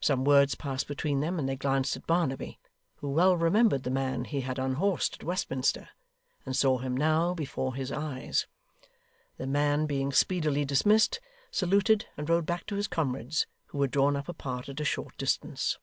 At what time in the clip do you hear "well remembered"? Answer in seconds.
3.10-3.82